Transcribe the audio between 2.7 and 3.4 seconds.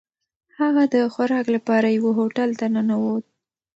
ننووت.